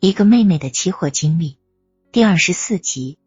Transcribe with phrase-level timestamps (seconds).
[0.00, 1.58] 一个妹妹的期货经历
[2.12, 3.18] 第二十四集。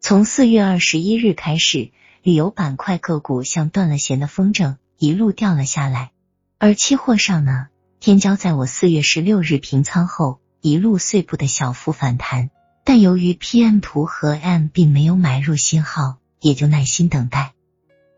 [0.00, 1.90] 从四月二十一日开始，
[2.22, 6.12] 旅游板块个股像断了弦的风筝，一路掉了下来。
[6.56, 7.66] 而期货上呢，
[8.00, 12.48] 天骄在我四月十六日平仓后，一路碎步的小幅反弹，
[12.84, 17.52] 但由于 PM 图和 M 并没有买入信号，也就耐心等待。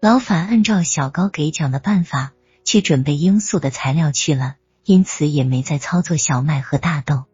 [0.01, 2.35] 老法按照小高给讲的办法
[2.65, 4.55] 去准备罂粟的材料去了，
[4.85, 7.25] 因此也没再操作小麦和大豆。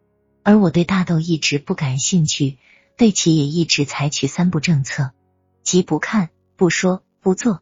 [0.47, 2.57] 而我对大豆一直不感兴趣，
[2.95, 5.11] 对其也一直采取三不政策：
[5.61, 7.61] 即不看、不说、不做。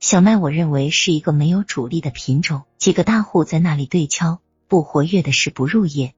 [0.00, 6.12] 小麦我认为是一个没有主力的品种，几个大户在那里对敲，不活跃的是不入业。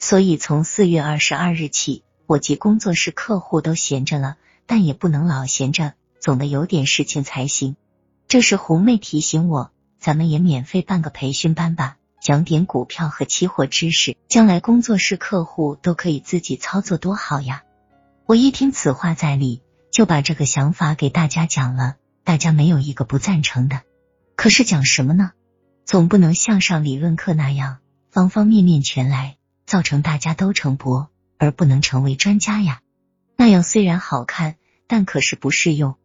[0.00, 7.76] 所以从四月二十二日起，我及工作室客户都闲着了，但也不能老闲着，总得有点事情才行。
[8.26, 11.96] 这时红妹提醒我，咱们也免费办个培训班吧。
[12.20, 17.62] 讲点股票和期货知识，将来工作室客户都可以自己操作，多好呀！
[18.26, 23.80] 我一听此话在理，就把这个想法给大家讲了，大家没有一个不赞成的。
[24.36, 25.32] 可是讲什么呢？
[25.86, 27.78] 总不能像上理论课那样，
[28.10, 32.80] 方方面面全来，造成大家都成博而不能成为专家呀。
[33.36, 35.96] 那样虽然好看，但可是不适用。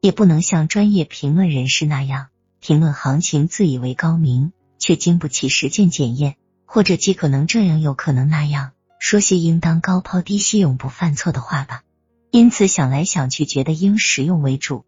[0.00, 2.26] 也不能像专业评论人士那样
[2.58, 4.52] 评论行情，自以为高明。
[4.82, 11.84] 却经不起实践检验，或者既可能这样，又可能那样，说些应当高抛低吸、永不犯错的话吧。
[12.32, 14.84] 因此想来想去，觉得应实用为主，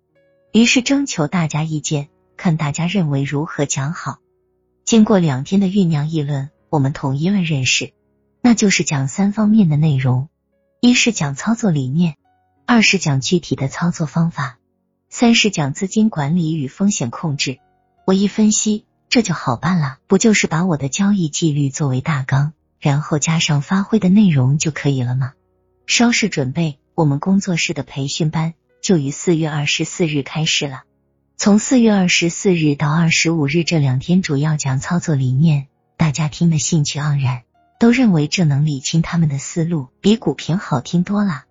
[0.50, 4.19] 于是征求大家意见，看大家认为如何讲好。
[4.84, 7.92] 经过两天的酝酿议论，我们统一了认识，
[8.42, 10.28] 那就是讲三方面的内容：
[10.81, 12.17] 一是讲操作理念，
[12.67, 14.59] 二是讲具体的操作方法，
[15.09, 17.61] 三是讲资金管理与风险控制。
[18.06, 18.87] 我一分析。
[19.15, 25.34] 这就好办了，不就是把我的交易纪律作为大纲，然后加上发挥的内容就可以了吗？
[25.87, 30.83] 稍事准备，我们工作室的培训班就于四月二十四日开始了。
[31.37, 37.43] 从四月二十四日到二十五日这两天，主要讲操作理念，大家听得兴趣盎然，
[37.78, 41.44] 都认为这能理清他们的思路，比股评好听多了。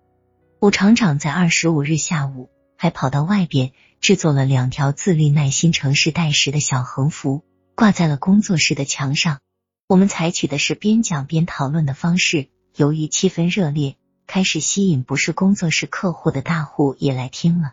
[0.60, 3.72] 武厂长在二十五日下午还跑到外边
[4.02, 7.42] 制作了两条自律、耐心、诚实待时的小横幅。
[7.74, 9.40] 挂在了工作室的墙上。
[9.86, 13.96] 我们采取的是边讲边讨论的方式，由于气氛热烈，
[14.26, 17.72] 开始吸引不是工作室客户的大户也来听了，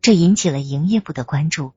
[0.00, 1.72] 这引起了营业部的关注。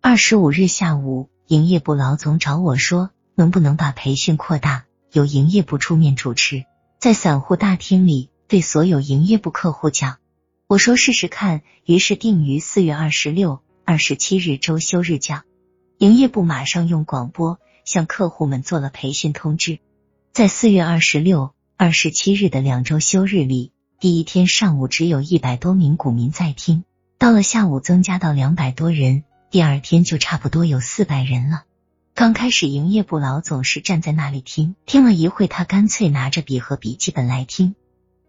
[0.00, 6.64] 二十五日下午，营业部老总找我说，能不能把培训扩大，由营业部出面主持，
[6.98, 10.18] 在散户大厅里对所有营业部客户讲。
[10.66, 15.44] 我说试试看，于是定于四月二十六、二十七日周休日讲。
[15.98, 19.80] 营业部马上用广播向客户们做了培训通知，
[20.32, 26.84] 在四月二十六、二十七日的两周休日里，第一天上午只有一百多名股民在听，
[27.18, 31.64] 到了下午增加到两百多人，第二天就差不多有四百人了。
[32.14, 37.74] 刚开始，营业部老总是站在那里听，听了一会，他干脆拿着笔和笔记本来听。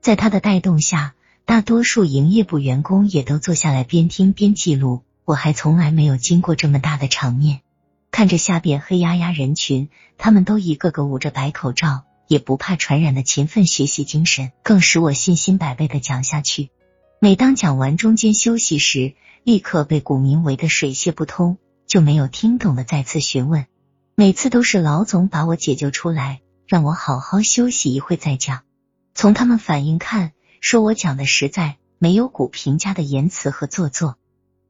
[0.01, 1.13] 在他的带动下，
[1.46, 5.03] 大多数营业部员工也都坐下来边听边记录。
[5.29, 7.62] 我还从来没有经过这么大的场面，
[8.09, 16.72] 看着下边黑压压人群，他们都一个个捂着白口罩，也不怕传染的勤奋学习精神，更使我信心百倍的讲下去。
[17.19, 19.13] 每当讲完中间休息时，
[19.44, 23.68] 立刻被股民围得水泄不通，就没有听懂的再次询问。
[24.16, 28.62] 每次都是老总把我解救出来，让我好好休息一会再讲。
[29.13, 34.16] 从他们反应看，说我讲的实在，没有股评家的言辞和做作。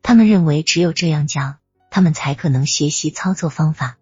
[0.10, 1.58] 他们认为只有这样讲，
[1.92, 4.00] 他们才可能学习操作方法。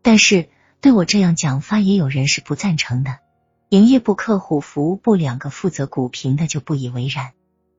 [0.00, 0.48] 但是
[0.80, 3.18] 对我这样讲法，也有人是不赞成的。
[3.68, 7.32] 营业部、客户服务部两个负责股评的就不以为然。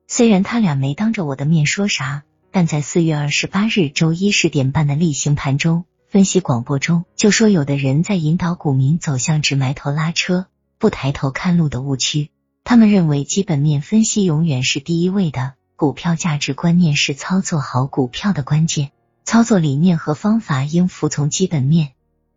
[0.06, 2.22] 虽然他俩没当着我的面说啥，
[2.52, 10.46] 但在四月二十八日周一十点半的例行盘中分析广播中，就说有的人在引导股民走向只埋头拉车、
[10.78, 12.30] 不抬头看路的误区。
[12.62, 15.54] 他们认为基本面分析永远是第一位的。
[15.82, 18.92] 股票价值观念是操作好股票的关键，
[19.24, 21.94] 操作理念和方法应服从基本面。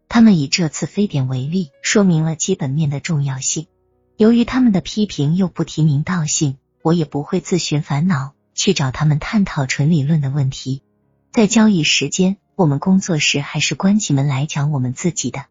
[0.10, 3.68] 他们以这次非典为例，说明了基本面的重要性。
[4.18, 10.82] 由于他们的批评又不提名道姓，我也不会自寻烦恼去找他们探讨纯理论的问题。
[11.32, 15.46] 在交易时间，我们工作室还是关起门来讲我们自己的。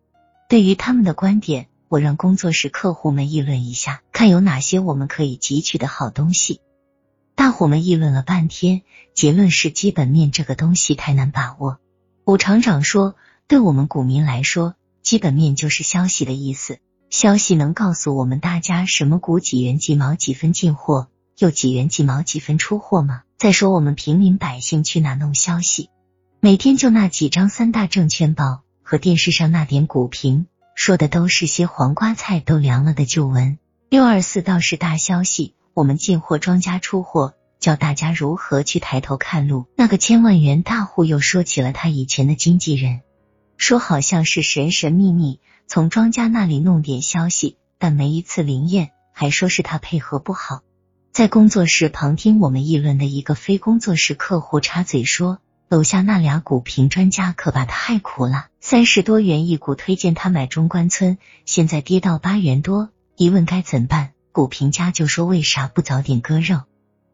[0.48, 6.60] 对于他们的观点，我让工作室客户们议论一下，看有哪些我们可以汲取的好东西。
[7.34, 8.82] 大伙们议论了半天，
[9.14, 11.78] 结论是基本面这个东西太难把握。
[12.24, 13.16] 武厂长说，
[13.48, 16.78] 对我们股民来说，基本面就是消息的意思，
[17.10, 23.22] 消息能告诉我们大家什么股几元几毛几分进货，又几元几毛几分出货吗？
[23.36, 25.90] 再说我们平民百姓去哪弄消息？
[26.40, 33.58] 每天就那几张三大证券报和电视上那点股评，说的都是些黄瓜菜都凉了的旧闻。
[33.90, 39.66] 六二四倒是大消息，我们进货庄家出货，教大家如何去抬头看路。
[39.76, 43.00] 那个千万元大户又说起了他以前的经纪人，
[43.56, 50.60] 说好像是神神秘秘从庄家那里弄点消息，但没一次灵验，还说是他配合不好。
[51.12, 55.38] 在工作室旁听我们议论的一个非工作室客户插嘴说。
[55.70, 66.62] 楼下那俩股评专家可把他害苦了，三十多元一股推荐他买中关村，现在跌到八元多，一问该怎办，股评家就说为啥不早点割肉？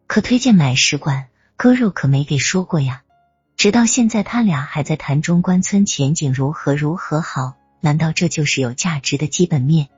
[0.07, 3.03] 可推荐买使馆，割肉可没给说过呀。
[3.59, 9.91] 直到现在他俩还在谈中关村前景如何如何好，难道这就是有价值的基本面？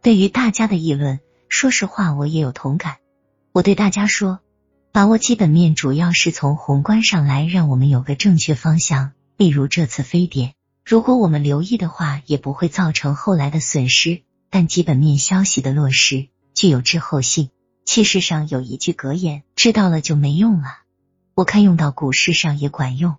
[0.00, 1.18] 对于大家的议论，
[1.48, 2.98] 说实话我也有同感。
[3.50, 4.38] 我对大家说。
[4.92, 9.10] 把握基本面主要是从宏观上来，让我们有个正确方向。
[9.36, 10.54] 例如这次非典，
[10.84, 14.22] 如果我们留意的话，也不会造成后来的损失。
[14.50, 16.28] 但基本面消息的落实
[16.64, 17.50] 具有滞后性。
[17.84, 20.78] 气势上有一句格言：知道了就没用了。
[21.34, 23.16] 我看用到股市上也管用。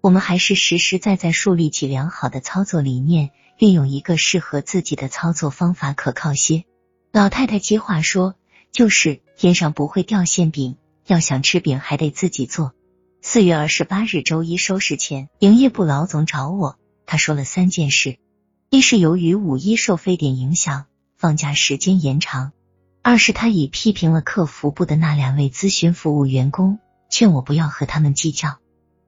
[0.00, 6.64] 我们还是实实在在树立起良好的操作理念，运用一个适合自己的操作方法，可靠些。
[7.12, 8.34] 老太太接话说
[8.72, 12.72] ：“就是天上不会掉馅饼。”要想吃饼，还得自己做。
[13.20, 18.16] 四月二十八日周一收市前，营业部老总找我，他说了三件事：
[18.70, 20.86] 一是由于五一受非典影响，
[21.18, 22.52] 放假时间延长；
[23.08, 28.58] 二是他已批评了客服部的那两位咨询服务员工，劝我不要和他们计较；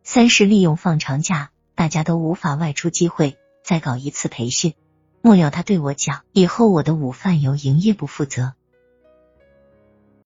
[0.04, 4.74] 三是利用放长假，大家都无法外出机会，再搞一次培训。
[5.20, 8.52] 末了，他对我讲：以后我的午饭由营业部负责。